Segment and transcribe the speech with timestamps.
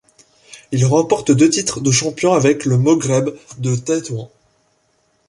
[0.71, 4.31] Il remporte deux titres de champion avec le Moghreb de Tétouan.